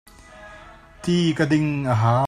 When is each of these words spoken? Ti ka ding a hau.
Ti 1.01 1.15
ka 1.37 1.43
ding 1.51 1.69
a 1.91 1.93
hau. 2.01 2.19